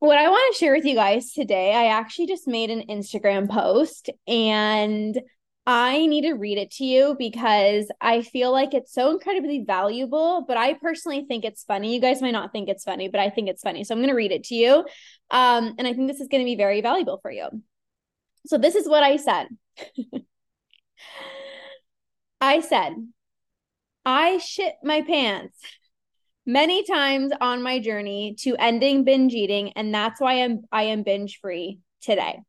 what 0.00 0.18
I 0.18 0.28
want 0.28 0.54
to 0.54 0.58
share 0.58 0.74
with 0.74 0.86
you 0.86 0.94
guys 0.94 1.32
today, 1.32 1.74
I 1.74 1.88
actually 1.88 2.26
just 2.26 2.48
made 2.48 2.70
an 2.70 2.84
Instagram 2.88 3.48
post 3.48 4.08
and 4.26 5.20
I 5.66 6.06
need 6.06 6.22
to 6.22 6.32
read 6.32 6.56
it 6.56 6.70
to 6.72 6.84
you 6.84 7.14
because 7.18 7.90
I 8.00 8.22
feel 8.22 8.50
like 8.50 8.72
it's 8.72 8.94
so 8.94 9.10
incredibly 9.10 9.62
valuable, 9.62 10.42
but 10.48 10.56
I 10.56 10.72
personally 10.74 11.26
think 11.28 11.44
it's 11.44 11.64
funny. 11.64 11.94
You 11.94 12.00
guys 12.00 12.22
might 12.22 12.30
not 12.30 12.50
think 12.50 12.70
it's 12.70 12.82
funny, 12.82 13.08
but 13.08 13.20
I 13.20 13.28
think 13.28 13.50
it's 13.50 13.62
funny. 13.62 13.84
So 13.84 13.94
I'm 13.94 14.00
going 14.00 14.08
to 14.08 14.14
read 14.14 14.32
it 14.32 14.44
to 14.44 14.54
you. 14.54 14.86
Um, 15.30 15.74
and 15.78 15.86
I 15.86 15.92
think 15.92 16.08
this 16.08 16.20
is 16.20 16.28
going 16.28 16.40
to 16.40 16.46
be 16.46 16.56
very 16.56 16.80
valuable 16.80 17.18
for 17.20 17.30
you. 17.30 17.48
So 18.46 18.56
this 18.56 18.74
is 18.74 18.88
what 18.88 19.02
I 19.02 19.16
said. 19.16 19.48
I 22.40 22.60
said, 22.60 22.94
I 24.06 24.38
shit 24.38 24.76
my 24.82 25.02
pants 25.02 25.58
many 26.46 26.84
times 26.84 27.32
on 27.40 27.62
my 27.62 27.78
journey 27.78 28.34
to 28.40 28.56
ending 28.56 29.04
binge 29.04 29.34
eating 29.34 29.72
and 29.72 29.94
that's 29.94 30.20
why 30.20 30.42
I'm 30.42 30.62
I 30.72 30.84
am 30.84 31.02
binge 31.02 31.38
free 31.40 31.80
today. 32.00 32.40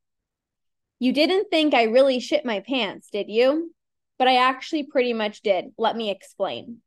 You 1.00 1.14
didn't 1.14 1.50
think 1.50 1.73
I 1.73 1.83
really 1.83 2.20
shit 2.20 2.45
my 2.45 2.59
pants, 2.59 3.09
did 3.11 3.30
you? 3.30 3.73
But 4.20 4.28
I 4.28 4.38
actually 4.38 4.83
pretty 4.83 5.14
much 5.14 5.42
did. 5.42 5.66
Let 5.78 5.95
me 5.95 6.11
explain. 6.11 6.78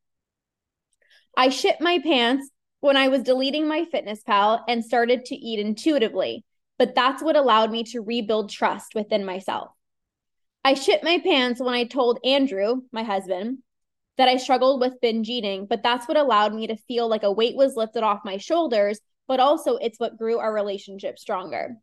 I 1.37 1.49
shit 1.49 1.81
my 1.81 1.99
pants 1.99 2.49
when 2.81 2.97
I 2.97 3.09
was 3.09 3.23
deleting 3.23 3.65
MyFitnessPal 3.65 4.61
and 4.69 4.85
started 4.85 5.25
to 5.25 5.35
eat 5.35 5.59
intuitively, 5.59 6.45
but 6.79 6.95
that's 6.95 7.23
what 7.23 7.35
allowed 7.35 7.73
me 7.73 7.83
to 7.85 8.01
rebuild 8.01 8.51
trust 8.51 8.95
within 8.95 9.25
myself. 9.25 9.71
I 10.65 10.75
shit 10.75 11.03
my 11.03 11.19
pants 11.19 11.61
when 11.61 11.75
I 11.75 11.85
told 11.85 12.21
Andrew, 12.25 12.83
my 12.93 13.03
husband, 13.03 13.59
that 14.17 14.29
I 14.29 14.37
struggled 14.37 14.81
with 14.81 15.01
binge 15.01 15.29
eating, 15.29 15.67
but 15.67 15.83
that's 15.83 16.07
what 16.07 16.17
allowed 16.17 16.55
me 16.55 16.67
to 16.69 16.77
feel 16.77 17.09
like 17.09 17.23
a 17.23 17.33
weight 17.33 17.57
was 17.57 17.77
lifted 17.77 18.03
off 18.03 18.21
my 18.25 18.37
shoulders, 18.37 19.01
but 19.27 19.41
also 19.41 19.77
it's 19.77 19.99
what 19.99 20.19
grew 20.19 20.39
our 20.39 20.53
relationship 20.53 21.19
stronger. 21.19 21.77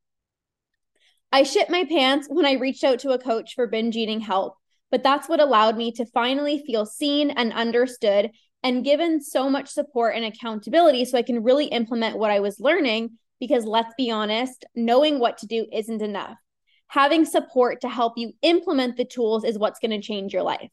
I 1.31 1.43
shit 1.43 1.69
my 1.69 1.85
pants 1.85 2.27
when 2.29 2.45
I 2.45 2.53
reached 2.53 2.83
out 2.83 2.99
to 2.99 3.11
a 3.11 3.19
coach 3.19 3.55
for 3.55 3.67
binge 3.67 3.95
eating 3.95 4.19
help, 4.19 4.55
but 4.91 5.03
that's 5.03 5.29
what 5.29 5.39
allowed 5.39 5.77
me 5.77 5.91
to 5.93 6.05
finally 6.05 6.63
feel 6.65 6.85
seen 6.85 7.31
and 7.31 7.53
understood 7.53 8.31
and 8.63 8.83
given 8.83 9.21
so 9.21 9.49
much 9.49 9.69
support 9.69 10.15
and 10.15 10.25
accountability 10.25 11.05
so 11.05 11.17
I 11.17 11.23
can 11.23 11.43
really 11.43 11.65
implement 11.65 12.17
what 12.17 12.31
I 12.31 12.39
was 12.39 12.59
learning. 12.59 13.17
Because 13.39 13.65
let's 13.65 13.93
be 13.97 14.11
honest, 14.11 14.65
knowing 14.75 15.17
what 15.17 15.39
to 15.39 15.47
do 15.47 15.65
isn't 15.73 16.03
enough. 16.03 16.37
Having 16.89 17.25
support 17.25 17.81
to 17.81 17.89
help 17.89 18.13
you 18.15 18.33
implement 18.43 18.97
the 18.97 19.05
tools 19.05 19.43
is 19.43 19.57
what's 19.57 19.79
going 19.79 19.89
to 19.89 19.99
change 19.99 20.31
your 20.31 20.43
life. 20.43 20.69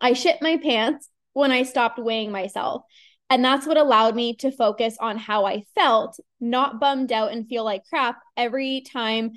I 0.00 0.12
shit 0.12 0.42
my 0.42 0.56
pants 0.56 1.08
when 1.32 1.50
I 1.50 1.62
stopped 1.62 1.98
weighing 1.98 2.32
myself. 2.32 2.82
And 3.30 3.44
that's 3.44 3.66
what 3.66 3.78
allowed 3.78 4.14
me 4.14 4.36
to 4.36 4.52
focus 4.52 4.96
on 5.00 5.16
how 5.16 5.46
I 5.46 5.64
felt, 5.74 6.18
not 6.40 6.78
bummed 6.78 7.10
out 7.10 7.32
and 7.32 7.48
feel 7.48 7.64
like 7.64 7.84
crap 7.88 8.18
every 8.36 8.82
time 8.82 9.32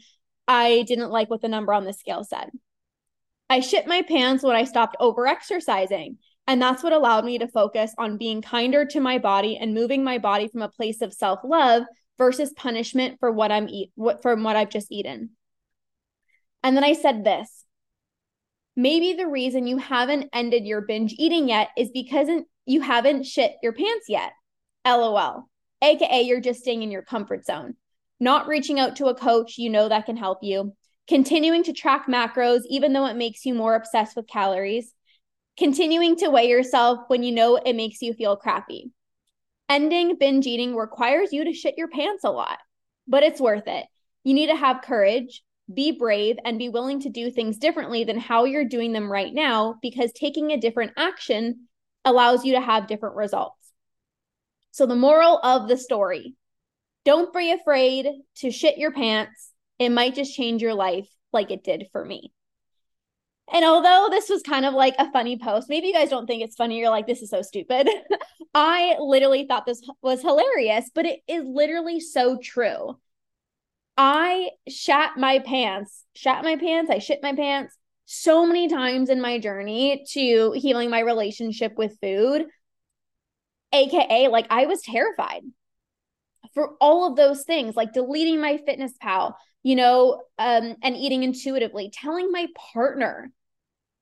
I 0.48 0.84
didn't 0.88 1.12
like 1.12 1.30
what 1.30 1.42
the 1.42 1.48
number 1.48 1.74
on 1.74 1.86
the 1.86 1.94
scale 1.94 2.24
said. 2.24 2.50
I 3.50 3.62
shit 3.62 3.88
my 3.88 4.02
pants 4.02 4.44
when 4.44 4.56
I 4.56 4.66
stopped 4.66 4.98
over 5.00 5.26
exercising. 5.26 6.18
And 6.48 6.62
that's 6.62 6.84
what 6.84 6.94
allowed 6.94 7.26
me 7.26 7.40
to 7.40 7.48
focus 7.48 7.94
on 7.98 8.18
being 8.18 8.42
kinder 8.42 8.86
to 8.86 9.00
my 9.00 9.18
body 9.18 9.58
and 9.58 9.74
moving 9.74 10.04
my 10.04 10.18
body 10.18 10.48
from 10.48 10.62
a 10.62 10.70
place 10.70 11.02
of 11.02 11.14
self 11.14 11.40
love 11.44 11.84
versus 12.18 12.54
punishment 12.56 13.20
for 13.20 13.32
what 13.32 13.52
I'm 13.52 13.68
eat 13.68 13.92
what 13.96 14.22
from 14.22 14.44
what 14.44 14.56
I've 14.56 14.70
just 14.70 14.92
eaten. 14.92 15.32
And 16.64 16.76
then 16.76 16.84
I 16.84 16.94
said 16.94 17.24
this 17.24 17.66
maybe 18.78 19.14
the 19.14 19.28
reason 19.28 19.68
you 19.68 19.78
haven't 19.78 20.30
ended 20.32 20.66
your 20.66 20.82
binge 20.82 21.14
eating 21.18 21.50
yet 21.50 21.70
is 21.76 21.90
because 21.92 22.30
you 22.66 22.80
haven't 22.80 23.26
shit 23.26 23.56
your 23.62 23.74
pants 23.74 24.06
yet. 24.08 24.32
LOL. 24.86 25.50
AKA, 25.82 26.22
you're 26.22 26.40
just 26.40 26.62
staying 26.62 26.84
in 26.84 26.92
your 26.92 27.02
comfort 27.02 27.44
zone, 27.44 27.76
not 28.20 28.48
reaching 28.48 28.80
out 28.80 28.96
to 28.96 29.08
a 29.08 29.16
coach 29.16 29.58
you 29.58 29.70
know 29.70 29.90
that 29.90 30.06
can 30.06 30.16
help 30.16 30.40
you, 30.44 30.74
continuing 31.08 31.64
to 31.64 31.74
track 31.74 32.06
macros, 32.08 32.62
even 32.70 32.94
though 32.94 33.08
it 33.08 33.16
makes 33.16 33.46
you 33.46 33.54
more 33.54 33.76
obsessed 33.76 34.16
with 34.16 34.28
calories, 34.28 34.94
continuing 35.58 36.16
to 36.18 36.30
weigh 36.30 36.48
yourself 36.48 37.00
when 37.08 37.24
you 37.24 37.32
know 37.32 37.58
it 37.58 37.76
makes 37.76 38.02
you 38.02 38.14
feel 38.14 38.38
crappy. 38.38 38.92
Ending 39.70 40.18
binge 40.18 40.46
eating 40.46 40.76
requires 40.76 41.34
you 41.34 41.46
to 41.46 41.54
shit 41.54 41.78
your 41.78 41.90
pants 41.90 42.24
a 42.24 42.30
lot, 42.30 42.60
but 43.08 43.24
it's 43.24 43.42
worth 43.42 43.68
it. 43.68 43.86
You 44.24 44.34
need 44.34 44.48
to 44.48 44.56
have 44.56 44.82
courage, 44.82 45.44
be 45.74 45.92
brave 45.92 46.38
and 46.46 46.58
be 46.58 46.70
willing 46.70 47.02
to 47.02 47.10
do 47.10 47.30
things 47.30 47.58
differently 47.58 48.04
than 48.04 48.20
how 48.20 48.46
you're 48.46 48.66
doing 48.66 48.94
them 48.94 49.12
right 49.12 49.34
now 49.34 49.76
because 49.82 50.12
taking 50.14 50.52
a 50.52 50.60
different 50.60 50.94
action 50.98 51.68
allows 52.06 52.46
you 52.46 52.54
to 52.54 52.62
have 52.62 52.88
different 52.88 53.16
results. 53.16 53.56
So, 54.72 54.86
the 54.86 54.96
moral 54.96 55.40
of 55.40 55.68
the 55.68 55.78
story 55.78 56.36
don't 57.04 57.34
be 57.34 57.52
afraid 57.52 58.08
to 58.38 58.52
shit 58.52 58.78
your 58.78 58.92
pants. 58.92 59.52
It 59.80 59.90
might 59.90 60.16
just 60.16 60.36
change 60.36 60.62
your 60.62 60.74
life 60.74 61.08
like 61.32 61.52
it 61.52 61.64
did 61.64 61.88
for 61.92 62.04
me. 62.04 62.32
And 63.52 63.64
although 63.64 64.08
this 64.10 64.30
was 64.30 64.42
kind 64.42 64.66
of 64.66 64.74
like 64.74 64.96
a 65.00 65.12
funny 65.12 65.38
post, 65.38 65.70
maybe 65.70 65.88
you 65.88 65.94
guys 65.94 66.10
don't 66.10 66.28
think 66.28 66.44
it's 66.44 66.56
funny. 66.56 66.78
You're 66.78 66.90
like, 66.90 67.08
this 67.08 67.22
is 67.22 67.30
so 67.30 67.42
stupid. 67.42 67.88
I 68.54 68.98
literally 69.00 69.46
thought 69.46 69.66
this 69.66 69.82
was 70.02 70.22
hilarious, 70.22 70.90
but 70.94 71.06
it 71.06 71.20
is 71.28 71.46
literally 71.46 72.00
so 72.00 72.38
true. 72.38 72.98
I 73.98 74.52
shat 74.68 75.18
my 75.18 75.40
pants, 75.40 76.06
shat 76.16 76.44
my 76.44 76.56
pants, 76.56 76.92
I 76.92 77.00
shit 77.00 77.20
my 77.24 77.34
pants 77.34 77.76
so 78.06 78.46
many 78.46 78.70
times 78.70 79.10
in 79.10 79.20
my 79.20 79.40
journey 79.40 80.06
to 80.12 80.54
healing 80.56 80.90
my 80.90 81.00
relationship 81.00 81.74
with 81.78 81.98
food. 82.02 82.46
AKA, 83.74 84.30
like 84.30 84.48
I 84.50 84.66
was 84.66 84.82
terrified 84.82 85.42
for 86.54 86.76
all 86.80 87.10
of 87.10 87.18
those 87.18 87.44
things, 87.44 87.76
like 87.76 87.92
deleting 87.92 88.38
MyFitnessPal, 88.38 89.34
you 89.64 89.76
know, 89.76 90.24
um, 90.40 90.76
and 90.82 90.96
eating 90.96 91.24
intuitively, 91.24 91.92
telling 91.94 92.32
my 92.32 92.48
partner 92.74 93.30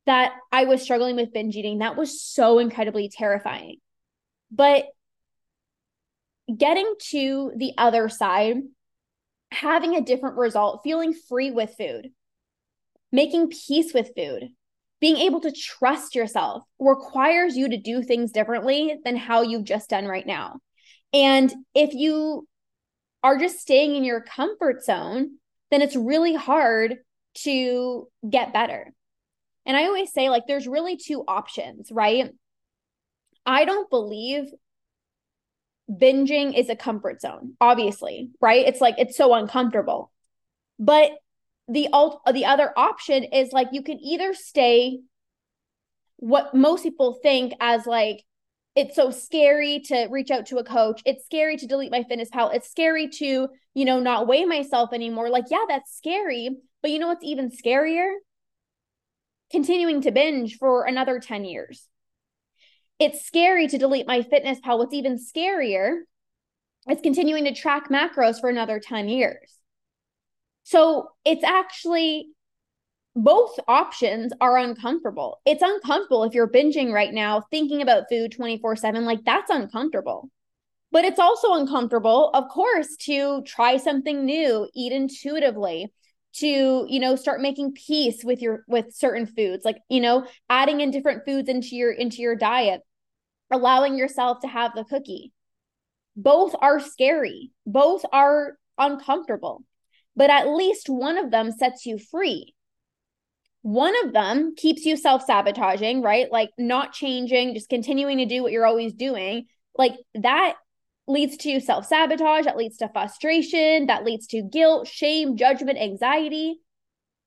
that 0.06 0.34
I 0.52 0.66
was 0.66 0.84
struggling 0.84 1.16
with 1.16 1.34
binge 1.34 1.56
eating. 1.56 1.80
That 1.80 1.98
was 1.98 2.22
so 2.22 2.60
incredibly 2.60 3.10
terrifying. 3.10 3.78
But 4.52 4.86
getting 6.56 6.94
to 7.10 7.52
the 7.58 7.74
other 7.78 8.08
side 8.08 8.58
having 9.56 9.96
a 9.96 10.02
different 10.02 10.38
result, 10.38 10.82
feeling 10.84 11.14
free 11.14 11.52
with 11.52 11.76
food, 11.78 12.10
making 13.12 13.50
peace 13.50 13.94
with 13.94 14.12
food, 14.16 14.50
being 15.02 15.18
able 15.18 15.42
to 15.42 15.52
trust 15.52 16.16
yourself 16.16 16.64
requires 16.80 17.56
you 17.58 17.70
to 17.70 17.78
do 17.78 18.02
things 18.02 18.32
differently 18.32 18.98
than 19.04 19.16
how 19.16 19.42
you've 19.42 19.64
just 19.64 19.90
done 19.90 20.06
right 20.06 20.26
now. 20.26 20.60
And 21.14 21.54
if 21.74 21.94
you 21.94 22.48
are 23.24 23.38
just 23.38 23.60
staying 23.60 23.96
in 23.96 24.04
your 24.04 24.22
comfort 24.22 24.84
zone, 24.84 25.38
then 25.72 25.82
it's 25.82 25.96
really 25.96 26.36
hard 26.36 26.98
to 27.44 28.08
get 28.30 28.54
better. 28.54 28.94
And 29.66 29.76
I 29.76 29.86
always 29.86 30.14
say, 30.14 30.30
like, 30.30 30.44
there's 30.48 30.68
really 30.68 30.98
two 30.98 31.24
options, 31.28 31.90
right? 31.92 32.30
I 33.46 33.66
don't 33.66 33.90
believe 33.90 34.46
binging 35.90 36.58
is 36.58 36.70
a 36.70 36.76
comfort 36.76 37.22
zone, 37.22 37.56
obviously, 37.62 38.30
right? 38.42 38.66
It's 38.68 38.82
like 38.82 38.96
it's 38.98 39.18
so 39.18 39.34
uncomfortable. 39.34 40.12
But 40.80 41.12
the 41.68 41.90
alt 41.94 42.22
the 42.32 42.46
other 42.46 42.72
option 42.78 43.24
is 43.24 43.52
like 43.52 43.70
you 43.72 43.82
can 43.82 44.00
either 44.00 44.34
stay 44.34 45.00
what 46.18 46.54
most 46.54 46.84
people 46.84 47.14
think 47.22 47.54
as 47.60 47.86
like 47.86 48.24
it's 48.76 48.96
so 48.96 49.10
scary 49.10 49.80
to 49.86 50.08
reach 50.12 50.32
out 50.32 50.48
to 50.48 50.58
a 50.58 50.64
coach. 50.64 51.02
It's 51.06 51.24
scary 51.24 51.56
to 51.58 51.66
delete 51.66 51.94
MyFitnessPal. 51.94 52.54
It's 52.54 52.70
scary 52.70 53.08
to, 53.08 53.48
you 53.74 53.86
know, 53.86 54.02
not 54.02 54.28
weigh 54.28 54.44
myself 54.44 54.92
anymore. 54.92 55.30
Like, 55.30 55.46
yeah, 55.50 55.64
that's 55.66 55.96
scary. 55.96 56.50
But 56.82 56.92
you 56.92 57.00
know 57.00 57.08
what's 57.08 57.24
even 57.24 57.52
scarier? 57.52 58.16
Continuing 59.50 60.02
to 60.02 60.12
binge 60.12 60.58
for 60.58 60.84
another 60.84 61.20
10 61.20 61.46
years 61.46 61.88
it's 63.00 63.26
scary 63.26 63.68
to 63.68 63.78
delete 63.78 64.08
MyFitnessPal. 64.08 64.78
What's 64.78 64.94
even 64.94 65.18
scarier 65.18 66.02
is 66.90 67.02
continuing 67.02 67.46
to 67.46 67.54
track 67.54 67.90
macros 67.90 68.40
for 68.40 68.50
another 68.50 68.80
10 68.80 69.10
years. 69.10 69.60
So 70.64 71.10
it's 71.26 71.44
actually 71.44 72.30
both 73.16 73.58
options 73.68 74.34
are 74.42 74.58
uncomfortable. 74.58 75.40
It's 75.46 75.62
uncomfortable 75.62 76.24
if 76.24 76.34
you're 76.34 76.50
binging 76.50 76.92
right 76.92 77.14
now, 77.14 77.46
thinking 77.50 77.82
about 77.82 78.06
food 78.10 78.32
24 78.32 78.76
7, 78.76 79.06
like 79.06 79.24
that's 79.26 79.50
uncomfortable. 79.50 80.30
But 80.92 81.06
it's 81.06 81.20
also 81.20 81.54
uncomfortable, 81.54 82.30
of 82.34 82.50
course, 82.50 82.96
to 83.02 83.42
try 83.44 83.78
something 83.78 84.26
new, 84.26 84.70
eat 84.74 84.92
intuitively, 84.92 85.94
to 86.40 86.86
you 86.90 87.00
know 87.00 87.16
start 87.16 87.42
making 87.42 87.74
peace 87.74 88.24
with 88.24 88.42
your 88.42 88.64
with 88.68 88.94
certain 88.94 89.26
foods 89.26 89.64
like 89.66 89.78
you 89.90 90.02
know 90.02 90.26
adding 90.50 90.82
in 90.82 90.92
different 90.92 91.24
foods 91.26 91.50
into 91.50 91.76
your 91.76 91.92
into 91.92 92.22
your 92.22 92.36
diet 92.36 92.82
allowing 93.52 93.98
yourself 93.98 94.40
to 94.42 94.48
have 94.48 94.74
the 94.76 94.84
cookie. 94.84 95.32
Both 96.16 96.56
are 96.62 96.80
scary. 96.80 97.52
Both 97.66 98.06
are 98.12 98.58
uncomfortable. 98.78 99.64
But 100.16 100.30
at 100.30 100.48
least 100.48 100.90
one 100.90 101.18
of 101.18 101.32
them 101.32 101.52
sets 101.52 101.86
you 101.86 101.98
free. 102.00 102.54
One 103.62 103.94
of 104.06 104.14
them 104.14 104.54
keeps 104.56 104.86
you 104.86 104.96
self-sabotaging 104.96 106.02
right? 106.02 106.32
Like 106.32 106.52
not 106.58 106.94
changing 106.94 107.54
just 107.54 107.70
continuing 107.70 108.20
to 108.20 108.26
do 108.26 108.44
what 108.44 108.52
you're 108.52 108.66
always 108.66 108.94
doing. 108.94 109.48
Like 109.78 109.96
that 110.14 110.56
leads 111.08 111.38
to 111.38 111.60
self 111.60 111.86
sabotage, 111.86 112.46
that 112.46 112.58
leads 112.58 112.78
to 112.78 112.90
frustration, 112.90 113.88
that 113.88 114.04
leads 114.04 114.28
to 114.28 114.42
guilt, 114.42 114.88
shame, 114.88 115.38
judgment, 115.38 115.78
anxiety. 115.78 116.60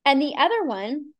And 0.05 0.21
the 0.21 0.35
other 0.37 0.63
one, 0.63 1.13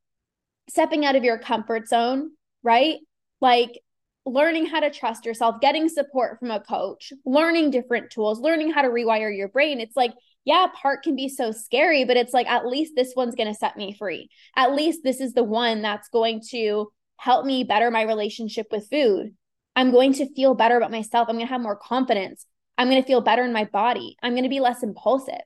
stepping 0.70 1.06
out 1.06 1.16
of 1.16 1.24
your 1.24 1.38
comfort 1.38 1.88
zone, 1.88 2.32
right? 2.64 2.98
Like 3.42 3.80
learning 4.26 4.66
how 4.66 4.80
to 4.80 4.92
trust 4.92 5.26
yourself, 5.26 5.62
getting 5.62 5.90
support 5.90 6.40
from 6.40 6.52
a 6.52 6.60
coach, 6.60 7.12
learning 7.26 7.72
different 7.72 8.12
tools, 8.12 8.40
learning 8.40 8.72
how 8.72 8.82
to 8.82 8.90
rewire 8.90 9.36
your 9.36 9.48
brain. 9.48 9.80
It's 9.80 9.96
like, 9.96 10.14
yeah, 10.46 10.68
part 10.82 11.04
can 11.04 11.16
be 11.16 11.30
so 11.30 11.52
scary, 11.52 12.06
but 12.06 12.18
it's 12.18 12.34
like, 12.34 12.48
at 12.48 12.66
least 12.66 12.94
this 12.96 13.14
one's 13.16 13.36
going 13.36 13.52
to 13.52 13.58
set 13.58 13.78
me 13.78 13.96
free. 13.98 14.30
At 14.56 14.74
least 14.74 15.02
this 15.04 15.20
is 15.20 15.34
the 15.34 15.44
one 15.44 15.82
that's 15.82 16.10
going 16.10 16.42
to 16.52 16.92
help 17.18 17.46
me 17.46 17.64
better 17.64 17.92
my 17.92 18.04
relationship 18.04 18.68
with 18.72 18.90
food. 18.90 19.36
I'm 19.80 19.92
going 19.92 20.12
to 20.16 20.28
feel 20.34 20.56
better 20.56 20.76
about 20.76 20.92
myself. 20.92 21.30
I'm 21.30 21.38
going 21.38 21.48
to 21.48 21.54
have 21.54 21.62
more 21.62 21.78
confidence. 21.78 22.46
I'm 22.78 22.90
going 22.90 23.02
to 23.02 23.08
feel 23.08 23.22
better 23.22 23.46
in 23.46 23.54
my 23.54 23.64
body. 23.64 24.18
I'm 24.22 24.34
going 24.34 24.44
to 24.44 24.50
be 24.50 24.60
less 24.60 24.84
impulsive. 24.84 25.40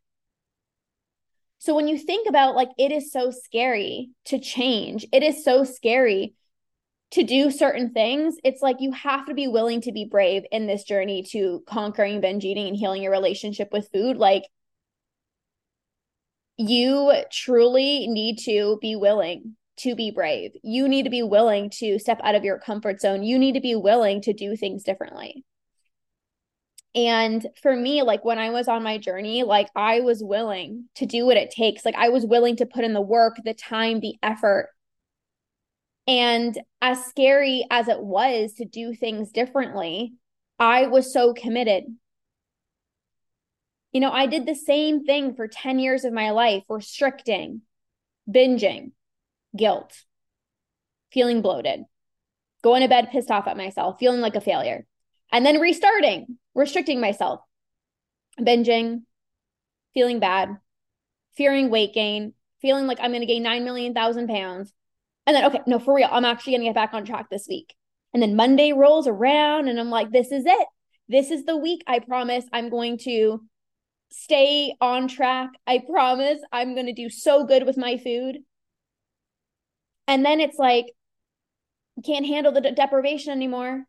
So 1.59 1.75
when 1.75 1.87
you 1.87 1.99
think 1.99 2.27
about 2.27 2.55
like 2.55 2.69
it 2.79 2.91
is 2.91 3.11
so 3.11 3.29
scary 3.29 4.09
to 4.25 4.39
change, 4.39 5.05
it 5.13 5.21
is 5.21 5.43
so 5.43 5.63
scary 5.63 6.33
to 7.11 7.21
do 7.21 7.51
certain 7.51 7.91
things, 7.91 8.37
it's 8.43 8.63
like 8.63 8.77
you 8.79 8.91
have 8.93 9.27
to 9.27 9.35
be 9.35 9.47
willing 9.47 9.81
to 9.81 9.91
be 9.91 10.03
brave 10.03 10.41
in 10.51 10.65
this 10.65 10.83
journey 10.83 11.21
to 11.29 11.61
conquering 11.67 12.19
binge 12.19 12.43
eating 12.43 12.67
and 12.67 12.75
healing 12.75 13.03
your 13.03 13.11
relationship 13.11 13.69
with 13.71 13.87
food. 13.93 14.17
Like 14.17 14.45
you 16.57 17.13
truly 17.31 18.07
need 18.07 18.39
to 18.45 18.79
be 18.81 18.95
willing 18.95 19.57
to 19.77 19.95
be 19.95 20.11
brave. 20.11 20.51
You 20.63 20.87
need 20.87 21.03
to 21.03 21.09
be 21.09 21.23
willing 21.23 21.69
to 21.79 21.99
step 21.99 22.19
out 22.23 22.35
of 22.35 22.43
your 22.43 22.59
comfort 22.59 23.01
zone. 23.01 23.23
You 23.23 23.39
need 23.39 23.53
to 23.53 23.61
be 23.61 23.75
willing 23.75 24.21
to 24.21 24.33
do 24.33 24.55
things 24.55 24.83
differently. 24.83 25.43
And 26.95 27.45
for 27.61 27.75
me, 27.75 28.03
like 28.03 28.23
when 28.23 28.37
I 28.37 28.51
was 28.51 28.67
on 28.67 28.83
my 28.83 28.99
journey, 28.99 29.43
like 29.43 29.69
I 29.75 30.01
was 30.01 30.23
willing 30.23 30.85
to 30.95 31.05
do 31.05 31.25
what 31.25 31.37
it 31.37 31.49
takes. 31.49 31.85
Like 31.85 31.95
I 31.95 32.09
was 32.09 32.25
willing 32.25 32.57
to 32.57 32.67
put 32.67 32.83
in 32.83 32.93
the 32.93 33.01
work, 33.01 33.37
the 33.43 33.55
time, 33.55 33.99
the 33.99 34.15
effort. 34.21 34.69
And 36.05 36.59
as 36.81 37.03
scary 37.05 37.65
as 37.71 37.87
it 37.87 37.99
was 37.99 38.53
to 38.55 38.65
do 38.65 38.93
things 38.93 39.31
differently, 39.31 40.13
I 40.59 40.87
was 40.87 41.11
so 41.11 41.33
committed. 41.33 41.85
You 43.91 44.01
know, 44.01 44.11
I 44.11 44.27
did 44.27 44.45
the 44.45 44.55
same 44.55 45.03
thing 45.03 45.35
for 45.35 45.47
10 45.47 45.79
years 45.79 46.03
of 46.03 46.13
my 46.13 46.31
life, 46.31 46.63
restricting, 46.69 47.61
binging, 48.29 48.91
guilt, 49.55 49.93
feeling 51.11 51.41
bloated, 51.41 51.83
going 52.63 52.81
to 52.81 52.87
bed 52.87 53.09
pissed 53.11 53.31
off 53.31 53.47
at 53.47 53.57
myself, 53.57 53.97
feeling 53.99 54.21
like 54.21 54.35
a 54.35 54.41
failure 54.41 54.85
and 55.33 55.43
then 55.43 55.59
restarting, 55.59 56.37
restricting 56.53 57.01
myself, 57.01 57.41
binging, 58.39 59.01
feeling 59.95 60.19
bad, 60.19 60.57
fearing 61.35 61.71
weight 61.71 61.93
gain, 61.93 62.33
feeling 62.61 62.85
like 62.85 62.99
I'm 63.01 63.11
going 63.11 63.21
to 63.21 63.27
gain 63.27 63.41
9 63.41 63.65
million 63.65 63.95
thousand 63.95 64.27
pounds. 64.27 64.71
And 65.25 65.35
then, 65.35 65.45
okay, 65.45 65.61
no, 65.65 65.79
for 65.79 65.95
real, 65.95 66.07
I'm 66.11 66.23
actually 66.23 66.53
going 66.53 66.61
to 66.61 66.67
get 66.67 66.75
back 66.75 66.93
on 66.93 67.03
track 67.03 67.29
this 67.31 67.47
week. 67.49 67.73
And 68.13 68.21
then 68.21 68.35
Monday 68.35 68.73
rolls 68.73 69.07
around 69.07 69.67
and 69.69 69.79
I'm 69.79 69.89
like, 69.89 70.11
this 70.11 70.31
is 70.31 70.45
it. 70.45 70.67
This 71.09 71.31
is 71.31 71.45
the 71.45 71.57
week. 71.57 71.83
I 71.87 71.97
promise 71.97 72.45
I'm 72.53 72.69
going 72.69 72.99
to 72.99 73.41
stay 74.11 74.75
on 74.79 75.07
track. 75.07 75.49
I 75.65 75.79
promise 75.79 76.39
I'm 76.51 76.75
going 76.75 76.85
to 76.85 76.93
do 76.93 77.09
so 77.09 77.43
good 77.45 77.65
with 77.65 77.77
my 77.77 77.97
food. 77.97 78.37
And 80.07 80.25
then 80.25 80.39
it's 80.39 80.57
like, 80.57 80.87
can't 82.03 82.25
handle 82.25 82.51
the 82.51 82.61
de- 82.61 82.71
deprivation 82.71 83.31
anymore. 83.31 83.85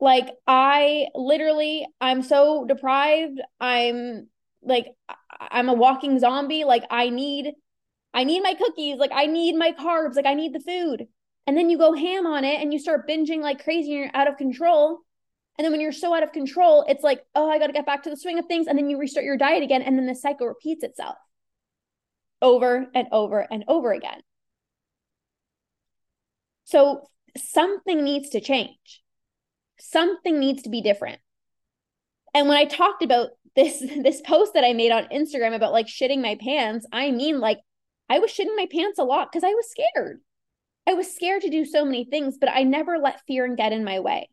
Like 0.00 0.30
I 0.46 1.08
literally 1.14 1.86
I'm 2.00 2.22
so 2.22 2.64
deprived. 2.66 3.40
I'm 3.60 4.28
like 4.62 4.86
I'm 5.38 5.68
a 5.68 5.74
walking 5.74 6.18
zombie. 6.18 6.64
Like 6.64 6.84
I 6.90 7.10
need 7.10 7.52
I 8.12 8.24
need 8.24 8.42
my 8.42 8.54
cookies, 8.54 8.96
like 8.98 9.12
I 9.14 9.26
need 9.26 9.56
my 9.56 9.72
carbs, 9.72 10.16
like 10.16 10.26
I 10.26 10.34
need 10.34 10.52
the 10.54 10.60
food. 10.60 11.06
And 11.46 11.56
then 11.56 11.70
you 11.70 11.78
go 11.78 11.92
ham 11.92 12.26
on 12.26 12.44
it 12.44 12.60
and 12.60 12.72
you 12.72 12.78
start 12.78 13.08
binging 13.08 13.40
like 13.40 13.62
crazy 13.62 13.92
and 13.92 14.04
you're 14.04 14.10
out 14.14 14.28
of 14.28 14.36
control. 14.36 15.00
And 15.58 15.64
then 15.64 15.72
when 15.72 15.80
you're 15.80 15.92
so 15.92 16.14
out 16.14 16.22
of 16.22 16.32
control, 16.32 16.84
it's 16.88 17.02
like, 17.02 17.22
oh, 17.34 17.50
I 17.50 17.58
got 17.58 17.66
to 17.66 17.72
get 17.72 17.86
back 17.86 18.02
to 18.04 18.10
the 18.10 18.16
swing 18.16 18.38
of 18.38 18.46
things. 18.46 18.66
And 18.66 18.78
then 18.78 18.88
you 18.88 18.98
restart 18.98 19.26
your 19.26 19.36
diet 19.36 19.62
again. 19.62 19.82
And 19.82 19.98
then 19.98 20.06
the 20.06 20.14
cycle 20.14 20.46
repeats 20.46 20.82
itself 20.82 21.16
over 22.42 22.86
and 22.94 23.08
over 23.12 23.46
and 23.50 23.64
over 23.68 23.92
again. 23.92 24.20
So 26.64 27.08
something 27.36 28.02
needs 28.02 28.30
to 28.30 28.40
change 28.40 29.02
something 29.80 30.38
needs 30.38 30.62
to 30.62 30.70
be 30.70 30.82
different. 30.82 31.20
And 32.34 32.48
when 32.48 32.56
I 32.56 32.64
talked 32.64 33.02
about 33.02 33.30
this 33.56 33.80
this 34.02 34.20
post 34.20 34.54
that 34.54 34.64
I 34.64 34.72
made 34.72 34.92
on 34.92 35.08
Instagram 35.08 35.54
about 35.54 35.72
like 35.72 35.86
shitting 35.86 36.22
my 36.22 36.36
pants, 36.40 36.86
I 36.92 37.10
mean 37.10 37.40
like 37.40 37.58
I 38.08 38.18
was 38.18 38.30
shitting 38.30 38.56
my 38.56 38.66
pants 38.70 38.98
a 38.98 39.04
lot 39.04 39.30
because 39.30 39.44
I 39.44 39.54
was 39.54 39.70
scared. 39.70 40.20
I 40.86 40.94
was 40.94 41.14
scared 41.14 41.42
to 41.42 41.50
do 41.50 41.64
so 41.64 41.84
many 41.84 42.04
things, 42.04 42.38
but 42.38 42.50
I 42.50 42.62
never 42.62 42.98
let 42.98 43.24
fear 43.26 43.44
and 43.44 43.56
get 43.56 43.72
in 43.72 43.84
my 43.84 44.00
way. 44.00 44.28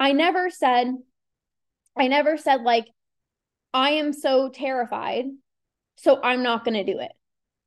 I 0.00 0.12
never 0.12 0.48
said, 0.48 0.94
I 1.98 2.08
never 2.08 2.36
said, 2.36 2.62
like, 2.62 2.86
I 3.74 3.90
am 3.90 4.12
so 4.12 4.48
terrified, 4.48 5.26
so 5.96 6.20
I'm 6.22 6.42
not 6.42 6.64
going 6.64 6.74
to 6.84 6.92
do 6.92 6.98
it. 6.98 7.12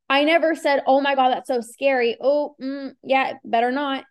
I 0.10 0.24
never 0.24 0.55
said, 0.55 0.84
oh 0.88 1.01
my 1.01 1.15
God, 1.15 1.29
that's 1.29 1.48
so 1.48 1.62
scary. 1.62 2.17
Oh, 2.22 2.55
mm, 2.62 2.93
yeah, 3.03 3.34
better 3.43 3.72
not. 3.72 4.05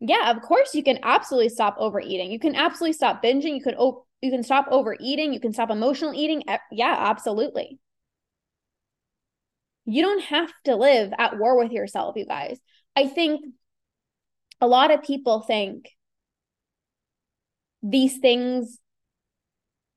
Yeah, 0.00 0.30
of 0.30 0.42
course 0.42 0.74
you 0.74 0.82
can 0.82 0.98
absolutely 1.02 1.50
stop 1.50 1.76
overeating. 1.78 2.30
You 2.30 2.38
can 2.38 2.56
absolutely 2.56 2.94
stop 2.94 3.22
binging. 3.22 3.54
You 3.56 3.62
can 3.62 3.74
oh, 3.78 4.06
you 4.22 4.30
can 4.30 4.42
stop 4.42 4.66
overeating. 4.70 5.32
You 5.32 5.40
can 5.40 5.52
stop 5.52 5.70
emotional 5.70 6.14
eating. 6.14 6.42
Yeah, 6.72 6.96
absolutely. 6.98 7.78
You 9.84 10.02
don't 10.02 10.22
have 10.24 10.50
to 10.64 10.76
live 10.76 11.12
at 11.18 11.38
war 11.38 11.58
with 11.58 11.72
yourself, 11.72 12.16
you 12.16 12.24
guys. 12.26 12.58
I 12.96 13.08
think 13.08 13.44
a 14.60 14.66
lot 14.66 14.90
of 14.90 15.02
people 15.02 15.40
think 15.40 15.90
these 17.82 18.18
things 18.18 18.78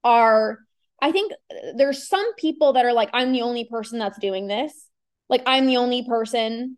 are 0.04 0.60
I 1.04 1.12
think 1.12 1.34
uh, 1.34 1.74
there's 1.76 2.08
some 2.08 2.34
people 2.36 2.74
that 2.74 2.86
are 2.86 2.94
like 2.94 3.10
I'm 3.12 3.34
the 3.34 3.42
only 3.42 3.66
person 3.66 4.00
that's 4.00 4.18
doing 4.18 4.48
this. 4.48 4.88
Like 5.28 5.44
I'm 5.46 5.66
the 5.66 5.78
only 5.78 6.08
person 6.08 6.78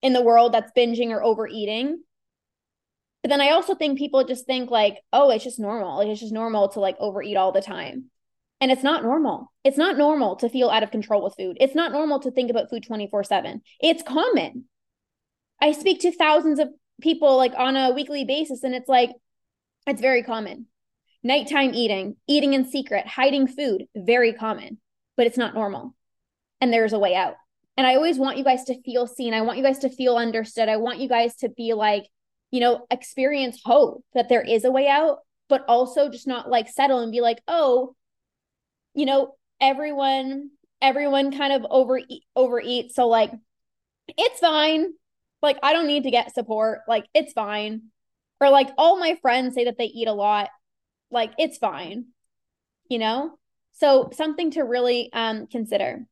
in 0.00 0.14
the 0.14 0.22
world 0.22 0.54
that's 0.54 0.72
binging 0.74 1.10
or 1.10 1.22
overeating. 1.22 2.02
But 3.22 3.28
then 3.28 3.42
I 3.42 3.50
also 3.50 3.74
think 3.74 3.98
people 3.98 4.24
just 4.24 4.46
think 4.46 4.70
like, 4.70 4.98
oh, 5.12 5.30
it's 5.30 5.44
just 5.44 5.60
normal. 5.60 5.98
Like 5.98 6.08
it's 6.08 6.22
just 6.22 6.32
normal 6.32 6.70
to 6.70 6.80
like 6.80 6.96
overeat 6.98 7.36
all 7.36 7.52
the 7.52 7.60
time. 7.60 8.06
And 8.62 8.72
it's 8.72 8.82
not 8.82 9.02
normal. 9.02 9.52
It's 9.62 9.76
not 9.76 9.98
normal 9.98 10.36
to 10.36 10.48
feel 10.48 10.70
out 10.70 10.82
of 10.82 10.90
control 10.90 11.22
with 11.22 11.34
food. 11.36 11.58
It's 11.60 11.74
not 11.74 11.92
normal 11.92 12.20
to 12.20 12.30
think 12.30 12.50
about 12.50 12.70
food 12.70 12.84
24 12.86 13.24
7. 13.24 13.60
It's 13.78 14.02
common. 14.02 14.64
I 15.60 15.72
speak 15.72 16.00
to 16.00 16.12
thousands 16.12 16.60
of 16.60 16.68
people 17.02 17.36
like 17.36 17.52
on 17.58 17.76
a 17.76 17.92
weekly 17.92 18.24
basis, 18.24 18.62
and 18.62 18.74
it's 18.74 18.88
like, 18.88 19.10
it's 19.86 20.00
very 20.00 20.22
common. 20.22 20.66
Nighttime 21.26 21.72
eating, 21.74 22.16
eating 22.28 22.52
in 22.52 22.66
secret, 22.66 23.06
hiding 23.06 23.46
food, 23.46 23.86
very 23.96 24.34
common, 24.34 24.78
but 25.16 25.26
it's 25.26 25.38
not 25.38 25.54
normal. 25.54 25.94
And 26.60 26.70
there's 26.70 26.92
a 26.92 26.98
way 26.98 27.14
out. 27.14 27.34
And 27.76 27.86
I 27.86 27.94
always 27.96 28.18
want 28.18 28.36
you 28.36 28.44
guys 28.44 28.64
to 28.64 28.80
feel 28.82 29.06
seen. 29.06 29.32
I 29.34 29.40
want 29.40 29.56
you 29.56 29.64
guys 29.64 29.78
to 29.80 29.88
feel 29.88 30.16
understood. 30.16 30.68
I 30.68 30.76
want 30.76 31.00
you 31.00 31.08
guys 31.08 31.34
to 31.36 31.48
be 31.48 31.72
like, 31.72 32.06
you 32.50 32.60
know, 32.60 32.86
experience 32.90 33.58
hope 33.64 34.04
that 34.14 34.28
there 34.28 34.42
is 34.42 34.64
a 34.64 34.70
way 34.70 34.86
out, 34.86 35.20
but 35.48 35.64
also 35.66 36.10
just 36.10 36.28
not 36.28 36.48
like 36.48 36.68
settle 36.68 37.00
and 37.00 37.10
be 37.10 37.20
like, 37.20 37.40
oh, 37.48 37.96
you 38.94 39.06
know, 39.06 39.34
everyone, 39.60 40.50
everyone 40.80 41.36
kind 41.36 41.52
of 41.52 41.66
overeat, 41.70 42.22
overeat. 42.36 42.92
So 42.94 43.08
like, 43.08 43.32
it's 44.06 44.40
fine. 44.40 44.92
Like, 45.42 45.58
I 45.62 45.72
don't 45.72 45.86
need 45.86 46.04
to 46.04 46.10
get 46.10 46.34
support. 46.34 46.80
Like, 46.86 47.06
it's 47.14 47.32
fine. 47.32 47.84
Or 48.40 48.50
like 48.50 48.68
all 48.78 48.98
my 48.98 49.16
friends 49.22 49.54
say 49.54 49.64
that 49.64 49.78
they 49.78 49.86
eat 49.86 50.06
a 50.06 50.12
lot. 50.12 50.50
Like, 51.14 51.32
it's 51.38 51.56
fine. 51.56 52.06
You 52.88 52.98
know? 52.98 53.38
So 53.72 54.10
something 54.12 54.50
to 54.52 54.62
really 54.62 55.10
um 55.12 55.46
consider. 55.46 56.06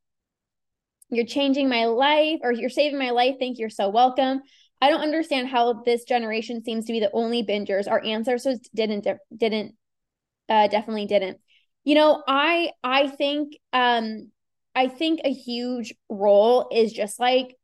You're 1.11 1.27
changing 1.27 1.69
my 1.69 1.85
life 1.85 2.41
or 2.43 2.53
you're 2.53 2.71
saving 2.71 2.99
my 2.99 3.11
life. 3.11 3.37
Thank 3.39 3.59
you. 3.59 3.63
You're 3.63 3.71
so 3.71 3.91
welcome. 3.91 4.41
I 4.81 4.89
don't 4.89 5.03
understand 5.03 5.49
how 5.49 5.83
this 5.85 6.05
generation 6.05 6.65
seems 6.65 6.87
to 6.87 6.93
be 6.93 7.01
the 7.01 7.11
only 7.13 7.45
bingers. 7.45 7.89
Our 7.91 8.03
ancestors 8.03 8.59
didn't 8.75 9.07
didn't 9.37 9.75
uh, 10.49 10.69
definitely 10.69 11.07
didn't. 11.07 11.39
You 11.85 11.95
know, 11.97 12.23
I 12.27 12.73
I 12.83 13.09
think 13.09 13.59
um 13.73 14.31
I 14.75 14.89
think 14.89 15.21
a 15.25 15.33
huge 15.33 15.95
role 16.09 16.69
is 16.73 16.93
just 16.93 17.21
like 17.21 17.57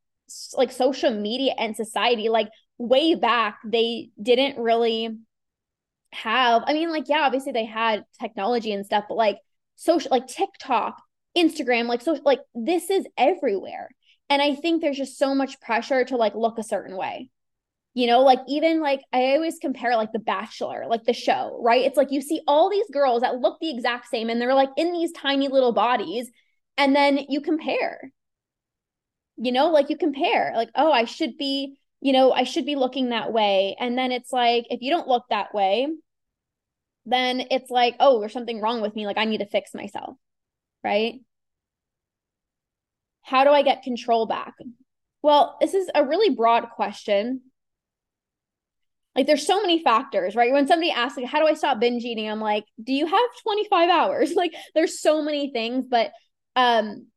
like 0.57 0.71
social 0.71 1.11
media 1.11 1.54
and 1.59 1.75
society 1.75 2.28
like 2.28 2.49
way 2.76 3.14
back 3.14 3.59
they 3.64 4.11
didn't 4.23 4.59
really 4.62 5.16
have 6.12 6.64
I 6.66 6.72
mean 6.72 6.90
like 6.90 7.08
yeah 7.08 7.20
obviously 7.20 7.52
they 7.52 7.64
had 7.64 8.04
technology 8.18 8.72
and 8.72 8.84
stuff 8.84 9.04
but 9.08 9.16
like 9.16 9.38
social 9.76 10.10
like 10.10 10.26
TikTok 10.26 11.00
Instagram 11.36 11.86
like 11.86 12.00
social 12.00 12.22
like 12.24 12.40
this 12.54 12.90
is 12.90 13.06
everywhere. 13.16 13.88
And 14.30 14.42
I 14.42 14.54
think 14.54 14.82
there's 14.82 14.96
just 14.98 15.18
so 15.18 15.34
much 15.34 15.60
pressure 15.60 16.04
to 16.04 16.16
like 16.16 16.34
look 16.34 16.58
a 16.58 16.62
certain 16.62 16.96
way. 16.96 17.30
You 17.94 18.06
know 18.06 18.20
like 18.20 18.40
even 18.46 18.80
like 18.80 19.00
i 19.12 19.32
always 19.32 19.58
compare 19.58 19.96
like 19.96 20.12
the 20.12 20.20
bachelor 20.20 20.86
like 20.88 21.04
the 21.04 21.12
show 21.12 21.58
right? 21.62 21.84
It's 21.84 21.96
like 21.96 22.12
you 22.12 22.20
see 22.20 22.42
all 22.46 22.70
these 22.70 22.88
girls 22.92 23.22
that 23.22 23.40
look 23.40 23.58
the 23.60 23.70
exact 23.70 24.08
same 24.08 24.30
and 24.30 24.40
they're 24.40 24.54
like 24.54 24.70
in 24.76 24.92
these 24.92 25.12
tiny 25.12 25.48
little 25.48 25.72
bodies 25.72 26.30
and 26.76 26.94
then 26.94 27.18
you 27.28 27.40
compare. 27.40 28.12
You 29.36 29.52
know 29.52 29.70
like 29.70 29.90
you 29.90 29.96
compare 29.96 30.52
like 30.56 30.70
oh 30.74 30.90
i 30.90 31.04
should 31.04 31.36
be 31.38 31.78
you 32.00 32.12
know 32.12 32.33
i 32.33 32.45
should 32.45 32.67
be 32.67 32.76
looking 32.76 33.11
that 33.11 33.33
way 33.33 33.76
and 33.78 33.97
then 33.97 34.12
it's 34.12 34.33
like 34.33 34.67
if 34.71 34.83
you 34.83 34.90
don't 34.90 35.09
look 35.09 35.25
that 35.31 35.55
way 35.55 35.88
then 37.07 37.43
it's 37.50 37.71
like 37.71 37.97
oh 38.00 38.21
there's 38.21 38.33
something 38.33 38.61
wrong 38.61 38.81
with 38.81 38.95
me 38.95 39.07
like 39.07 39.19
i 39.19 39.25
need 39.25 39.38
to 39.38 39.47
fix 39.47 39.75
myself 39.75 40.17
right 40.85 41.21
how 43.23 43.45
do 43.45 43.50
i 43.50 43.62
get 43.62 43.83
control 43.83 44.26
back 44.26 44.55
well 45.23 45.57
this 45.61 45.75
is 45.75 45.90
a 45.95 46.05
really 46.05 46.35
broad 46.35 46.71
question 46.71 47.40
like 49.19 49.26
there's 49.26 49.45
so 49.45 49.61
many 49.61 49.83
factors, 49.83 50.37
right? 50.37 50.52
When 50.52 50.69
somebody 50.69 50.93
asks 50.93 51.17
like 51.17 51.26
how 51.26 51.40
do 51.40 51.47
I 51.49 51.55
stop 51.55 51.81
binge 51.81 52.05
eating? 52.05 52.31
I'm 52.31 52.40
like, 52.40 52.64
do 52.81 52.93
you 52.93 53.05
have 53.05 53.31
25 53.43 53.90
hours? 53.90 54.33
Like 54.37 54.55
there's 54.76 55.00
so 55.00 55.23
many 55.23 55.50
things, 55.50 55.87
but 55.90 56.12
um 56.55 57.09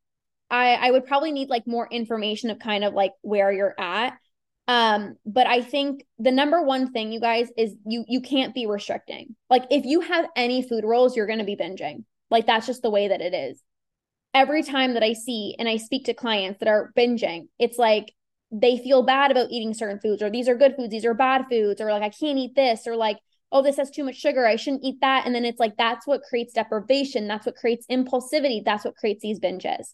I 0.50 0.74
I 0.74 0.90
would 0.92 1.06
probably 1.06 1.32
need 1.32 1.50
like 1.50 1.68
more 1.68 1.88
information 1.92 2.50
of 2.50 2.58
kind 2.58 2.84
of 2.84 2.96
like 2.96 3.12
where 3.22 3.52
you're 3.52 3.80
at. 3.80 4.14
Um 4.68 5.16
but 5.26 5.48
I 5.48 5.62
think 5.62 6.06
the 6.20 6.32
number 6.32 6.62
one 6.62 6.92
thing 6.92 7.12
you 7.12 7.20
guys 7.20 7.50
is 7.58 7.76
you 7.86 8.06
you 8.08 8.22
can't 8.22 8.54
be 8.54 8.68
restricting. 8.68 9.36
Like 9.50 9.66
if 9.70 9.86
you 9.86 10.02
have 10.02 10.28
any 10.36 10.62
food 10.62 10.84
rules, 10.84 11.16
you're 11.16 11.28
going 11.28 11.40
to 11.40 11.46
be 11.46 11.56
binging. 11.56 12.04
Like 12.30 12.46
that's 12.46 12.68
just 12.68 12.82
the 12.82 12.92
way 12.92 13.08
that 13.08 13.22
it 13.22 13.34
is. 13.34 13.62
Every 14.34 14.64
time 14.64 14.94
that 14.94 15.04
I 15.04 15.14
see 15.14 15.56
and 15.60 15.68
I 15.68 15.78
speak 15.78 16.06
to 16.06 16.14
clients 16.14 16.60
that 16.60 16.70
are 16.70 16.94
binging, 16.96 17.48
it's 17.60 17.78
like 17.78 18.14
they 18.52 18.78
feel 18.78 19.02
bad 19.02 19.32
about 19.32 19.50
eating 19.50 19.74
certain 19.74 20.00
foods 20.00 20.22
or 20.22 20.30
these 20.30 20.50
are 20.50 20.56
good 20.56 20.76
foods 20.76 20.92
these 20.92 21.06
are 21.06 21.14
bad 21.14 21.46
foods 21.50 21.80
or 21.80 21.92
like 21.92 22.04
i 22.04 22.10
can't 22.10 22.38
eat 22.38 22.54
this 22.56 22.86
or 22.86 22.96
like 22.96 23.18
oh 23.52 23.62
this 23.62 23.78
has 23.78 23.90
too 23.90 24.04
much 24.04 24.18
sugar 24.18 24.46
i 24.46 24.58
shouldn't 24.58 24.84
eat 24.84 24.98
that 25.02 25.26
and 25.26 25.34
then 25.34 25.46
it's 25.46 25.60
like 25.60 25.78
that's 25.78 26.06
what 26.06 26.22
creates 26.22 26.54
deprivation 26.54 27.28
that's 27.28 27.46
what 27.46 27.56
creates 27.56 27.86
impulsivity 27.90 28.62
that's 28.64 28.84
what 28.84 28.96
creates 28.96 29.22
these 29.22 29.40
binges 29.40 29.94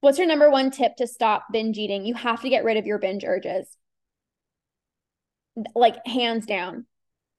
what's 0.00 0.18
your 0.18 0.26
number 0.26 0.50
one 0.50 0.70
tip 0.70 0.96
to 0.96 1.06
stop 1.06 1.46
binge 1.52 1.78
eating? 1.78 2.04
You 2.04 2.14
have 2.14 2.42
to 2.42 2.48
get 2.48 2.64
rid 2.64 2.76
of 2.76 2.86
your 2.86 2.98
binge 2.98 3.24
urges. 3.24 3.76
Like 5.74 5.96
hands 6.06 6.46
down. 6.46 6.86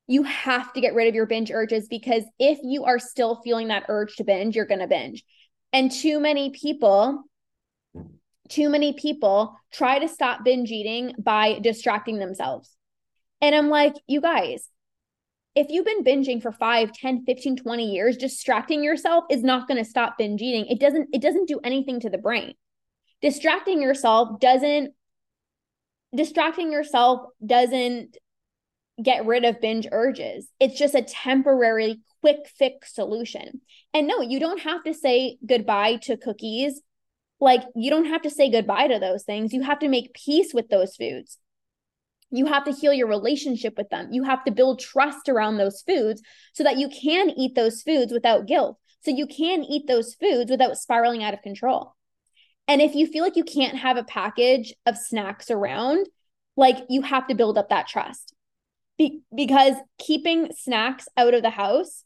You 0.08 0.24
have 0.24 0.74
to 0.74 0.82
get 0.82 0.96
rid 0.96 1.08
of 1.08 1.16
your 1.16 1.28
binge 1.28 1.52
urges 1.52 1.88
because 1.88 2.24
if 2.40 2.60
you 2.64 2.86
are 2.86 3.00
still 3.00 3.42
feeling 3.44 3.68
that 3.68 3.86
urge 3.88 4.16
to 4.16 4.24
binge 4.24 4.56
you're 4.56 4.66
going 4.66 4.80
to 4.80 4.88
binge. 4.88 5.24
And 5.72 5.92
too 5.92 6.20
many 6.20 6.50
people 6.50 7.24
too 8.50 8.68
many 8.68 8.94
people 8.94 9.56
try 9.72 10.00
to 10.00 10.08
stop 10.08 10.44
binge 10.44 10.72
eating 10.72 11.14
by 11.20 11.60
distracting 11.60 12.18
themselves. 12.18 12.76
And 13.42 13.56
I'm 13.56 13.70
like, 13.70 13.94
you 14.08 14.20
guys, 14.22 14.68
if 15.60 15.68
you've 15.70 15.86
been 15.86 16.06
binging 16.06 16.42
for 16.42 16.54
5, 16.54 16.94
10, 16.94 17.26
15, 17.26 17.58
20 17.58 17.92
years, 17.92 18.16
distracting 18.16 18.82
yourself 18.82 19.26
is 19.30 19.44
not 19.44 19.68
going 19.68 19.78
to 19.78 19.90
stop 19.90 20.18
binge 20.18 20.42
eating. 20.42 20.66
It 20.68 20.80
doesn't 20.80 21.10
it 21.14 21.22
doesn't 21.22 21.50
do 21.50 21.60
anything 21.64 22.00
to 22.00 22.10
the 22.10 22.18
brain. 22.18 22.54
Distracting 23.22 23.82
yourself 23.82 24.40
doesn't 24.40 24.94
distracting 26.16 26.72
yourself 26.72 27.28
doesn't 27.46 28.16
get 29.04 29.26
rid 29.26 29.44
of 29.44 29.60
binge 29.60 29.86
urges. 29.92 30.48
It's 30.62 30.80
just 30.80 30.96
a 30.96 31.02
temporary 31.02 32.00
quick 32.22 32.50
fix 32.58 32.96
solution. 32.96 33.60
And 33.94 34.08
no, 34.08 34.22
you 34.22 34.40
don't 34.40 34.62
have 34.62 34.84
to 34.86 34.94
say 34.94 35.38
goodbye 35.46 35.98
to 36.04 36.16
cookies 36.16 36.82
like 37.42 37.64
you 37.76 37.90
don't 37.90 38.08
have 38.08 38.22
to 38.22 38.30
say 38.30 38.50
goodbye 38.50 38.88
to 38.88 39.00
those 39.00 39.24
things. 39.24 39.52
You 39.52 39.64
have 39.64 39.80
to 39.80 39.90
make 39.90 40.14
peace 40.14 40.54
with 40.54 40.70
those 40.70 40.96
foods. 40.96 41.38
You 42.32 42.46
have 42.46 42.66
to 42.66 42.72
heal 42.72 42.94
your 42.94 43.08
relationship 43.08 43.76
with 43.78 43.90
them. 43.90 44.10
You 44.12 44.24
have 44.24 44.44
to 44.46 44.52
build 44.52 44.80
trust 44.80 45.30
around 45.30 45.58
those 45.58 45.82
foods 45.82 46.22
so 46.54 46.64
that 46.64 46.78
you 46.78 46.90
can 46.90 47.30
eat 47.32 47.56
those 47.56 47.82
foods 47.82 48.12
without 48.12 48.46
guilt. 48.46 48.78
So 49.02 49.12
you 49.12 49.28
can 49.28 49.64
eat 49.64 49.88
those 49.88 50.14
foods 50.14 50.52
without 50.52 50.78
spiraling 50.78 51.24
out 51.24 51.34
of 51.34 51.42
control. 51.42 51.96
And 52.68 52.82
if 52.82 52.94
you 52.94 53.08
feel 53.08 53.24
like 53.24 53.36
you 53.36 53.44
can't 53.44 53.78
have 53.78 53.98
a 53.98 54.04
package 54.04 54.74
of 54.86 54.98
snacks 54.98 55.50
around, 55.50 56.08
like 56.56 56.78
you 56.90 57.02
have 57.02 57.28
to 57.28 57.36
build 57.36 57.58
up 57.58 57.70
that 57.70 57.88
trust. 57.88 58.34
Be- 58.98 59.22
because 59.34 59.76
keeping 59.98 60.52
snacks 60.56 61.08
out 61.18 61.34
of 61.34 61.42
the 61.42 61.50
house 61.50 62.04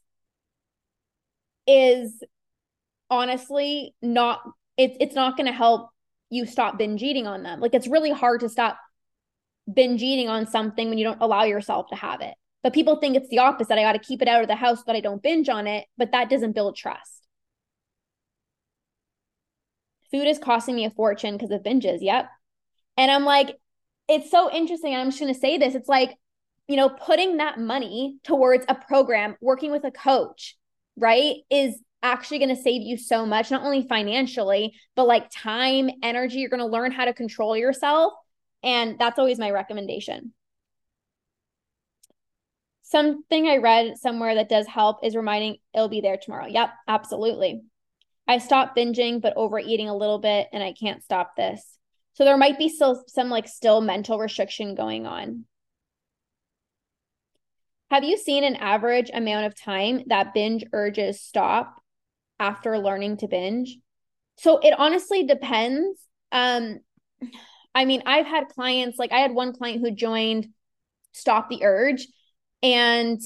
is 1.66 2.22
honestly 3.10 3.94
not 4.00 4.40
it's 4.76 4.96
it's 5.00 5.14
not 5.14 5.36
going 5.36 5.46
to 5.46 5.52
help 5.52 5.90
you 6.30 6.46
stop 6.46 6.78
binge 6.78 7.02
eating 7.02 7.26
on 7.26 7.42
them. 7.42 7.60
Like 7.60 7.74
it's 7.74 7.86
really 7.86 8.10
hard 8.10 8.40
to 8.40 8.48
stop 8.48 8.78
binge 9.72 10.02
eating 10.02 10.28
on 10.28 10.46
something 10.46 10.88
when 10.88 10.98
you 10.98 11.04
don't 11.04 11.20
allow 11.20 11.44
yourself 11.44 11.88
to 11.88 11.96
have 11.96 12.20
it. 12.20 12.34
But 12.62 12.72
people 12.72 12.96
think 12.96 13.16
it's 13.16 13.28
the 13.28 13.38
opposite. 13.38 13.78
I 13.78 13.82
got 13.82 13.92
to 13.92 13.98
keep 13.98 14.22
it 14.22 14.28
out 14.28 14.42
of 14.42 14.48
the 14.48 14.54
house 14.54 14.78
so 14.78 14.84
that 14.86 14.96
I 14.96 15.00
don't 15.00 15.22
binge 15.22 15.48
on 15.48 15.66
it, 15.66 15.84
but 15.98 16.12
that 16.12 16.30
doesn't 16.30 16.52
build 16.52 16.76
trust. 16.76 17.26
Food 20.10 20.26
is 20.26 20.38
costing 20.38 20.76
me 20.76 20.84
a 20.86 20.90
fortune 20.90 21.36
because 21.36 21.50
of 21.50 21.62
binges. 21.62 21.98
Yep. 22.00 22.28
And 22.96 23.10
I'm 23.10 23.24
like, 23.24 23.56
it's 24.08 24.30
so 24.30 24.50
interesting. 24.50 24.94
I'm 24.94 25.08
just 25.08 25.20
going 25.20 25.32
to 25.32 25.38
say 25.38 25.58
this. 25.58 25.74
It's 25.74 25.88
like, 25.88 26.16
you 26.68 26.76
know, 26.76 26.88
putting 26.88 27.38
that 27.38 27.58
money 27.58 28.18
towards 28.24 28.64
a 28.68 28.74
program, 28.74 29.36
working 29.40 29.70
with 29.70 29.84
a 29.84 29.90
coach, 29.90 30.56
right, 30.96 31.36
is 31.50 31.76
actually 32.02 32.38
going 32.38 32.54
to 32.54 32.62
save 32.62 32.82
you 32.82 32.96
so 32.96 33.26
much, 33.26 33.50
not 33.50 33.64
only 33.64 33.86
financially, 33.86 34.74
but 34.94 35.06
like 35.06 35.30
time, 35.30 35.90
energy. 36.02 36.38
You're 36.38 36.50
going 36.50 36.60
to 36.60 36.66
learn 36.66 36.92
how 36.92 37.04
to 37.06 37.12
control 37.12 37.56
yourself. 37.56 38.14
And 38.64 38.98
that's 38.98 39.18
always 39.18 39.38
my 39.38 39.50
recommendation. 39.50 40.32
Something 42.82 43.46
I 43.46 43.58
read 43.58 43.98
somewhere 43.98 44.34
that 44.36 44.48
does 44.48 44.66
help 44.66 45.04
is 45.04 45.14
reminding 45.14 45.58
it'll 45.74 45.88
be 45.88 46.00
there 46.00 46.16
tomorrow. 46.16 46.46
Yep, 46.46 46.70
absolutely. 46.88 47.62
I 48.26 48.38
stopped 48.38 48.76
binging, 48.76 49.20
but 49.20 49.36
overeating 49.36 49.88
a 49.88 49.96
little 49.96 50.18
bit, 50.18 50.48
and 50.52 50.62
I 50.62 50.72
can't 50.72 51.02
stop 51.02 51.36
this. 51.36 51.78
So 52.14 52.24
there 52.24 52.38
might 52.38 52.58
be 52.58 52.68
still 52.70 53.02
some 53.06 53.28
like 53.28 53.48
still 53.48 53.80
mental 53.80 54.18
restriction 54.18 54.74
going 54.74 55.06
on. 55.06 55.44
Have 57.90 58.04
you 58.04 58.16
seen 58.16 58.44
an 58.44 58.56
average 58.56 59.10
amount 59.12 59.46
of 59.46 59.60
time 59.60 60.02
that 60.06 60.32
binge 60.32 60.64
urges 60.72 61.20
stop 61.20 61.82
after 62.38 62.78
learning 62.78 63.18
to 63.18 63.28
binge? 63.28 63.78
So 64.36 64.58
it 64.58 64.74
honestly 64.78 65.24
depends. 65.24 66.00
Um, 66.32 66.80
I 67.74 67.84
mean, 67.84 68.02
I've 68.06 68.26
had 68.26 68.48
clients, 68.48 68.98
like 68.98 69.12
I 69.12 69.18
had 69.18 69.32
one 69.32 69.52
client 69.52 69.80
who 69.80 69.90
joined 69.90 70.48
Stop 71.12 71.48
the 71.48 71.64
Urge, 71.64 72.06
and 72.62 73.20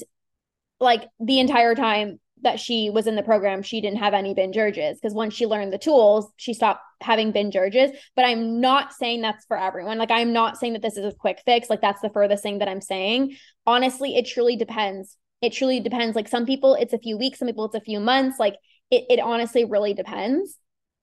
like 0.79 1.07
the 1.19 1.39
entire 1.39 1.75
time 1.75 2.19
that 2.41 2.59
she 2.59 2.89
was 2.89 3.07
in 3.07 3.15
the 3.15 3.23
program, 3.23 3.61
she 3.61 3.81
didn't 3.81 3.99
have 3.99 4.13
any 4.13 4.33
binge 4.33 4.57
urges 4.57 4.97
because 4.97 5.13
once 5.13 5.33
she 5.33 5.45
learned 5.45 5.73
the 5.73 5.77
tools, 5.77 6.31
she 6.37 6.53
stopped 6.53 6.81
having 7.01 7.31
binge 7.31 7.55
urges. 7.55 7.91
But 8.15 8.25
I'm 8.25 8.61
not 8.61 8.93
saying 8.93 9.21
that's 9.21 9.45
for 9.45 9.57
everyone. 9.57 9.97
Like, 9.97 10.11
I'm 10.11 10.33
not 10.33 10.57
saying 10.57 10.73
that 10.73 10.81
this 10.81 10.97
is 10.97 11.05
a 11.05 11.15
quick 11.17 11.41
fix. 11.45 11.69
Like, 11.69 11.81
that's 11.81 12.01
the 12.01 12.09
furthest 12.09 12.43
thing 12.43 12.59
that 12.59 12.69
I'm 12.69 12.81
saying. 12.81 13.35
Honestly, 13.65 14.15
it 14.15 14.25
truly 14.25 14.55
depends. 14.55 15.17
It 15.41 15.53
truly 15.53 15.79
depends. 15.79 16.15
Like, 16.15 16.27
some 16.27 16.45
people, 16.45 16.75
it's 16.75 16.93
a 16.93 16.99
few 16.99 17.17
weeks, 17.17 17.39
some 17.39 17.47
people, 17.47 17.65
it's 17.65 17.75
a 17.75 17.81
few 17.81 17.99
months. 17.99 18.39
Like, 18.39 18.55
it, 18.91 19.05
it 19.09 19.19
honestly 19.19 19.65
really 19.65 19.93
depends. 19.93 20.57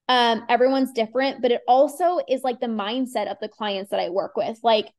Um, 0.09 0.45
everyone's 0.49 0.93
different, 0.93 1.43
but 1.43 1.51
it 1.51 1.63
also 1.67 2.21
is 2.29 2.45
like 2.45 2.61
the 2.61 2.67
mindset 2.67 3.29
of 3.31 3.39
the 3.41 3.49
clients 3.49 3.91
that 3.91 4.01
I 4.01 4.11
work 4.11 4.37
with. 4.37 4.59
Like 4.63 4.93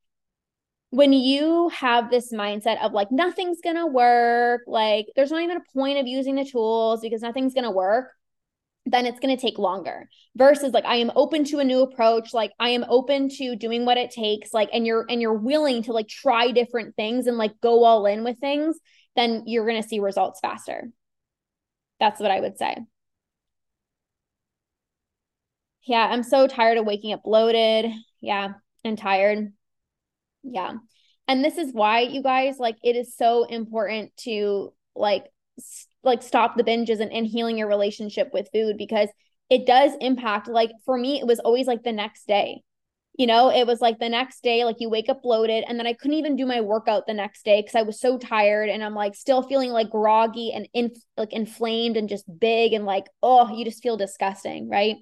when 0.90 1.14
you 1.14 1.70
have 1.70 2.10
this 2.10 2.32
mindset 2.34 2.82
of 2.82 2.94
like 2.94 3.12
nothing's 3.12 3.60
gonna 3.62 3.88
work, 3.88 4.62
like 4.68 5.08
there's 5.16 5.32
not 5.32 5.42
even 5.44 5.58
a 5.58 5.74
point 5.74 6.00
of 6.00 6.08
using 6.08 6.36
the 6.36 6.46
tools 6.46 7.02
because 7.02 7.22
nothing's 7.22 7.54
gonna 7.54 7.72
work. 7.72 8.12
then 8.86 9.06
it's 9.06 9.20
to 9.20 9.42
take 9.42 9.58
longer 9.60 10.10
versus 10.36 10.74
like 10.74 10.86
i 10.86 10.96
am 10.96 11.12
open 11.16 11.44
to 11.44 11.60
a 11.60 11.64
new 11.64 11.82
approach 11.82 12.34
like 12.34 12.52
i 12.60 12.70
am 12.70 12.86
open 12.90 13.28
to 13.30 13.56
doing 13.56 13.86
what 13.86 13.98
it 13.98 14.12
takes 14.12 14.54
like 14.54 14.70
and 14.74 14.88
you're 14.88 15.06
and 15.10 15.22
you're 15.22 15.34
willing 15.34 15.84
to 15.84 15.92
like 15.92 16.08
try 16.08 16.52
different 16.52 16.96
things 16.96 17.28
and 17.28 17.38
like 17.38 17.52
go 17.62 17.84
all 17.84 18.06
in 18.06 18.24
with 18.24 18.40
things 18.40 18.78
then 19.16 19.44
you're 19.46 19.66
to 19.82 19.88
see 19.88 20.00
results 20.00 20.40
faster 20.40 20.90
that's 22.00 22.20
what 22.22 22.32
i 22.32 22.40
would 22.40 22.58
say 22.58 22.78
yeah 25.88 26.08
i'm 26.12 26.24
so 26.24 26.48
tired 26.48 26.78
of 26.78 26.86
waking 26.86 27.14
up 27.14 27.24
bloated. 27.24 27.92
Yeah 28.22 28.54
and 28.88 28.98
tired. 28.98 29.54
Yeah. 30.44 30.74
And 31.28 31.44
this 31.44 31.58
is 31.58 31.74
why 31.74 32.02
you 32.02 32.24
guys 32.24 32.58
like 32.58 32.78
it 32.84 32.96
is 32.96 33.16
so 33.16 33.44
important 33.44 34.16
to 34.18 34.74
like 34.96 35.26
like 36.04 36.24
stop 36.24 36.56
the 36.56 36.64
binges 36.64 37.02
and, 37.02 37.12
and 37.12 37.28
healing 37.28 37.58
your 37.58 37.68
relationship 37.68 38.30
with 38.34 38.50
food 38.54 38.78
because 38.78 39.10
it 39.50 39.66
does 39.66 39.92
impact 40.00 40.48
like 40.48 40.72
for 40.86 40.98
me 40.98 41.20
it 41.20 41.28
was 41.28 41.40
always 41.40 41.68
like 41.68 41.84
the 41.84 41.92
next 41.92 42.28
day. 42.28 42.62
You 43.18 43.26
know 43.26 43.50
it 43.50 43.66
was 43.66 43.82
like 43.82 44.00
the 44.00 44.10
next 44.10 44.42
day 44.44 44.64
like 44.64 44.78
you 44.80 44.90
wake 44.90 45.10
up 45.10 45.24
bloated 45.24 45.64
and 45.68 45.80
then 45.80 45.88
i 45.88 45.94
couldn't 45.94 46.18
even 46.18 46.36
do 46.36 46.46
my 46.46 46.62
workout 46.62 47.08
the 47.08 47.16
next 47.16 47.44
day 47.44 47.62
because 47.62 47.74
i 47.74 47.82
was 47.82 48.00
so 48.00 48.20
tired 48.20 48.70
and 48.70 48.84
i'm 48.84 48.94
like 48.94 49.16
still 49.16 49.42
feeling 49.42 49.72
like 49.72 49.90
groggy 49.90 50.52
and 50.54 50.70
in, 50.72 50.92
like 51.18 51.34
inflamed 51.34 51.98
and 51.98 52.10
just 52.10 52.26
big 52.40 52.74
and 52.74 52.86
like 52.86 53.06
oh 53.24 53.52
you 53.52 53.66
just 53.66 53.82
feel 53.82 53.98
disgusting 53.98 54.70
right 54.70 54.98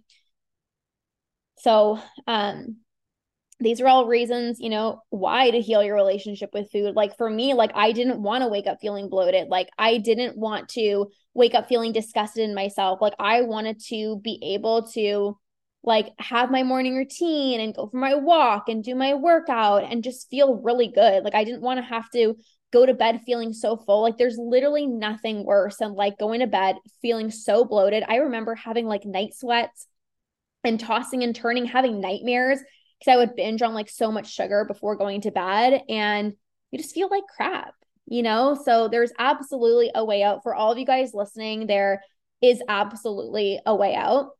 so 1.65 1.99
um 2.27 2.77
these 3.59 3.79
are 3.79 3.87
all 3.87 4.05
reasons, 4.05 4.59
you 4.59 4.69
know, 4.69 5.01
why 5.09 5.49
to 5.49 5.61
heal 5.61 5.81
your 5.81 5.95
relationship 5.95 6.49
with 6.53 6.69
food. 6.71 6.93
Like 6.93 7.15
for 7.17 7.29
me, 7.29 7.53
like 7.53 7.71
I 7.73 7.93
didn't 7.93 8.21
want 8.21 8.43
to 8.43 8.49
wake 8.49 8.67
up 8.67 8.79
feeling 8.81 9.07
bloated. 9.07 9.47
Like 9.47 9.69
I 9.77 9.97
didn't 9.97 10.37
want 10.37 10.67
to 10.69 11.07
wake 11.33 11.55
up 11.55 11.69
feeling 11.69 11.93
disgusted 11.93 12.43
in 12.43 12.53
myself. 12.53 12.99
Like 13.01 13.13
I 13.17 13.43
wanted 13.43 13.79
to 13.87 14.19
be 14.21 14.39
able 14.55 14.87
to 14.93 15.37
like 15.83 16.07
have 16.19 16.51
my 16.51 16.63
morning 16.63 16.97
routine 16.97 17.61
and 17.61 17.73
go 17.73 17.87
for 17.87 17.97
my 17.97 18.15
walk 18.15 18.67
and 18.67 18.83
do 18.83 18.93
my 18.93 19.13
workout 19.13 19.89
and 19.89 20.03
just 20.03 20.29
feel 20.29 20.55
really 20.55 20.89
good. 20.89 21.23
Like 21.23 21.35
I 21.35 21.45
didn't 21.45 21.61
want 21.61 21.77
to 21.77 21.85
have 21.85 22.09
to 22.11 22.35
go 22.73 22.85
to 22.85 22.93
bed 22.93 23.21
feeling 23.25 23.53
so 23.53 23.77
full. 23.77 24.01
Like 24.01 24.17
there's 24.17 24.37
literally 24.37 24.85
nothing 24.85 25.45
worse 25.45 25.77
than 25.77 25.93
like 25.93 26.17
going 26.17 26.41
to 26.41 26.47
bed 26.47 26.75
feeling 27.01 27.31
so 27.31 27.63
bloated. 27.63 28.03
I 28.05 28.17
remember 28.17 28.53
having 28.53 28.85
like 28.85 29.05
night 29.05 29.33
sweats 29.33 29.87
and 30.65 30.79
tossing 30.79 31.23
and 31.23 31.35
turning, 31.35 31.65
having 31.65 32.01
nightmares 32.01 32.59
because 32.99 33.13
I 33.13 33.17
would 33.17 33.35
binge 33.35 33.61
on 33.61 33.73
like 33.73 33.89
so 33.89 34.11
much 34.11 34.33
sugar 34.33 34.65
before 34.65 34.95
going 34.95 35.21
to 35.21 35.31
bed 35.31 35.81
and 35.89 36.33
you 36.71 36.79
just 36.79 36.95
feel 36.95 37.09
like 37.09 37.23
crap, 37.35 37.73
you 38.05 38.23
know? 38.23 38.57
So 38.65 38.87
there's 38.87 39.11
absolutely 39.19 39.91
a 39.93 40.03
way 40.03 40.23
out 40.23 40.43
for 40.43 40.55
all 40.55 40.71
of 40.71 40.77
you 40.77 40.85
guys 40.85 41.13
listening. 41.13 41.67
There 41.67 42.01
is 42.41 42.61
absolutely 42.67 43.59
a 43.65 43.75
way 43.75 43.95
out. 43.95 44.31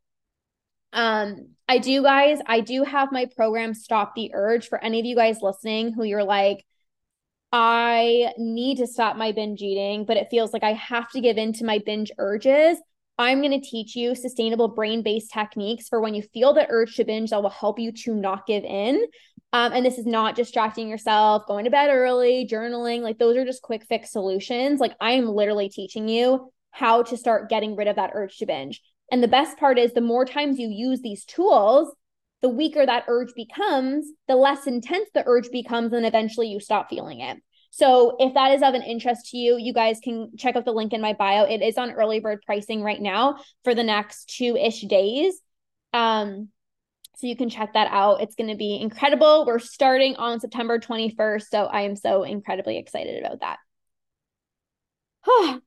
Um, 0.92 1.50
I 1.68 1.78
do, 1.78 2.02
guys, 2.02 2.38
I 2.46 2.60
do 2.60 2.84
have 2.84 3.12
my 3.12 3.26
program 3.36 3.74
Stop 3.74 4.14
the 4.14 4.30
Urge 4.34 4.68
for 4.68 4.82
any 4.82 5.00
of 5.00 5.06
you 5.06 5.16
guys 5.16 5.38
listening 5.42 5.92
who 5.92 6.04
you're 6.04 6.24
like, 6.24 6.64
I 7.52 8.32
need 8.38 8.78
to 8.78 8.86
stop 8.86 9.16
my 9.16 9.32
binge 9.32 9.62
eating, 9.62 10.04
but 10.04 10.16
it 10.16 10.28
feels 10.30 10.52
like 10.52 10.64
I 10.64 10.72
have 10.72 11.10
to 11.12 11.20
give 11.20 11.38
in 11.38 11.52
to 11.54 11.64
my 11.64 11.80
binge 11.84 12.10
urges. 12.18 12.78
I'm 13.18 13.40
going 13.40 13.58
to 13.58 13.66
teach 13.66 13.96
you 13.96 14.14
sustainable 14.14 14.68
brain 14.68 15.02
based 15.02 15.32
techniques 15.32 15.88
for 15.88 16.00
when 16.00 16.14
you 16.14 16.22
feel 16.34 16.52
the 16.52 16.66
urge 16.68 16.96
to 16.96 17.04
binge 17.04 17.30
that 17.30 17.42
will 17.42 17.50
help 17.50 17.78
you 17.78 17.92
to 17.92 18.14
not 18.14 18.46
give 18.46 18.64
in. 18.64 19.06
Um, 19.52 19.72
and 19.72 19.86
this 19.86 19.96
is 19.96 20.04
not 20.04 20.34
distracting 20.34 20.88
yourself, 20.88 21.46
going 21.46 21.64
to 21.64 21.70
bed 21.70 21.88
early, 21.90 22.46
journaling. 22.50 23.00
Like 23.00 23.18
those 23.18 23.36
are 23.36 23.44
just 23.44 23.62
quick 23.62 23.86
fix 23.88 24.12
solutions. 24.12 24.80
Like 24.80 24.94
I 25.00 25.12
am 25.12 25.28
literally 25.28 25.70
teaching 25.70 26.08
you 26.08 26.52
how 26.72 27.02
to 27.04 27.16
start 27.16 27.48
getting 27.48 27.74
rid 27.74 27.88
of 27.88 27.96
that 27.96 28.10
urge 28.12 28.36
to 28.38 28.46
binge. 28.46 28.82
And 29.10 29.22
the 29.22 29.28
best 29.28 29.56
part 29.56 29.78
is 29.78 29.94
the 29.94 30.00
more 30.00 30.26
times 30.26 30.58
you 30.58 30.68
use 30.68 31.00
these 31.00 31.24
tools, 31.24 31.94
the 32.42 32.48
weaker 32.50 32.84
that 32.84 33.04
urge 33.08 33.32
becomes, 33.34 34.10
the 34.28 34.36
less 34.36 34.66
intense 34.66 35.08
the 35.14 35.24
urge 35.26 35.50
becomes, 35.50 35.92
and 35.92 36.04
eventually 36.04 36.48
you 36.48 36.60
stop 36.60 36.90
feeling 36.90 37.20
it. 37.20 37.38
So 37.76 38.16
if 38.18 38.32
that 38.32 38.52
is 38.52 38.62
of 38.62 38.72
an 38.72 38.80
interest 38.80 39.32
to 39.32 39.36
you, 39.36 39.58
you 39.58 39.74
guys 39.74 40.00
can 40.02 40.30
check 40.38 40.56
out 40.56 40.64
the 40.64 40.72
link 40.72 40.94
in 40.94 41.02
my 41.02 41.12
bio. 41.12 41.44
It 41.44 41.60
is 41.60 41.76
on 41.76 41.92
early 41.92 42.20
bird 42.20 42.40
pricing 42.46 42.82
right 42.82 42.98
now 43.00 43.36
for 43.64 43.74
the 43.74 43.84
next 43.84 44.34
two 44.34 44.56
ish 44.56 44.80
days. 44.80 45.38
Um, 45.92 46.48
so 47.18 47.26
you 47.26 47.36
can 47.36 47.50
check 47.50 47.74
that 47.74 47.88
out. 47.90 48.22
It's 48.22 48.34
going 48.34 48.48
to 48.48 48.56
be 48.56 48.80
incredible. 48.80 49.44
We're 49.44 49.58
starting 49.58 50.16
on 50.16 50.40
September 50.40 50.78
21st. 50.78 51.48
So 51.50 51.66
I 51.66 51.82
am 51.82 51.96
so 51.96 52.22
incredibly 52.22 52.78
excited 52.78 53.22
about 53.22 53.40
that. 53.40 53.58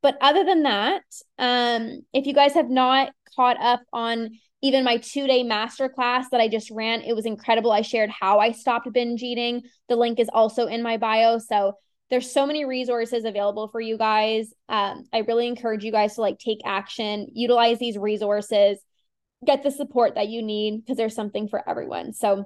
but 0.00 0.16
other 0.22 0.44
than 0.44 0.62
that, 0.62 1.02
um, 1.38 2.00
if 2.14 2.24
you 2.24 2.32
guys 2.32 2.54
have 2.54 2.70
not 2.70 3.12
caught 3.36 3.60
up 3.60 3.82
on 3.92 4.30
even 4.62 4.84
my 4.84 4.98
two 4.98 5.26
day 5.26 5.42
masterclass 5.42 6.24
that 6.30 6.40
I 6.40 6.48
just 6.48 6.70
ran, 6.70 7.02
it 7.02 7.14
was 7.14 7.26
incredible. 7.26 7.72
I 7.72 7.82
shared 7.82 8.10
how 8.10 8.38
I 8.38 8.52
stopped 8.52 8.92
binge 8.92 9.22
eating. 9.22 9.62
The 9.88 9.96
link 9.96 10.20
is 10.20 10.28
also 10.32 10.66
in 10.66 10.82
my 10.82 10.96
bio. 10.96 11.38
So 11.38 11.74
there's 12.10 12.30
so 12.30 12.44
many 12.44 12.64
resources 12.64 13.24
available 13.24 13.68
for 13.68 13.80
you 13.80 13.96
guys. 13.96 14.52
Um, 14.68 15.04
I 15.12 15.18
really 15.18 15.46
encourage 15.46 15.84
you 15.84 15.92
guys 15.92 16.16
to 16.16 16.20
like 16.20 16.38
take 16.38 16.58
action, 16.64 17.28
utilize 17.32 17.78
these 17.78 17.96
resources, 17.96 18.78
get 19.46 19.62
the 19.62 19.70
support 19.70 20.16
that 20.16 20.28
you 20.28 20.42
need 20.42 20.80
because 20.80 20.96
there's 20.96 21.14
something 21.14 21.48
for 21.48 21.66
everyone. 21.68 22.12
So 22.12 22.44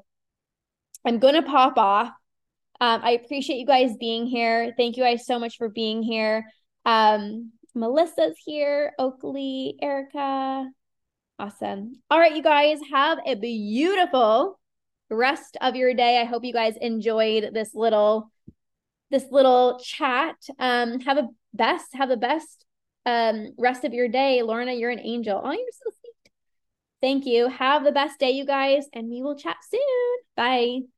I'm 1.05 1.19
going 1.19 1.35
to 1.35 1.43
pop 1.43 1.79
off. 1.79 2.09
Um, 2.81 3.01
I 3.03 3.13
appreciate 3.13 3.59
you 3.59 3.67
guys 3.67 3.97
being 3.99 4.27
here. 4.27 4.75
Thank 4.77 4.97
you 4.97 5.03
guys 5.03 5.27
so 5.27 5.39
much 5.39 5.57
for 5.57 5.69
being 5.69 6.03
here. 6.03 6.47
Um, 6.85 7.53
Melissa's 7.75 8.37
here, 8.45 8.93
Oakley, 8.99 9.77
Erica, 9.81 10.69
Awesome. 11.39 11.95
All 12.11 12.19
right, 12.19 12.35
you 12.35 12.43
guys 12.43 12.79
have 12.93 13.19
a 13.27 13.35
beautiful 13.35 14.59
rest 15.11 15.57
of 15.61 15.77
your 15.77 15.93
day. 15.95 16.21
I 16.21 16.25
hope 16.25 16.45
you 16.45 16.53
guys 16.53 16.77
enjoyed 16.81 17.53
this 17.53 17.75
little 17.75 18.31
this 19.11 19.27
little 19.31 19.79
chat. 19.83 20.37
Um 20.59 21.01
have 21.01 21.19
a 21.19 21.29
best 21.53 21.89
have 21.95 22.09
the 22.09 22.17
best 22.17 22.65
um 23.05 23.55
rest 23.59 23.85
of 23.85 23.93
your 23.93 24.09
day. 24.09 24.43
Lorna, 24.43 24.73
you're 24.73 24.91
an 24.91 25.01
angel. 25.01 25.41
Oh, 25.43 25.53
you're 25.53 25.69
so 25.73 25.91
sweet. 26.01 26.33
Thank 27.01 27.27
you. 27.27 27.49
Have 27.49 27.85
the 27.85 27.93
best 27.93 28.19
day, 28.19 28.31
you 28.31 28.47
guys, 28.47 28.87
and 28.93 29.09
we 29.11 29.21
will 29.23 29.37
chat 29.37 29.57
soon. 29.69 29.81
Bye. 30.37 30.94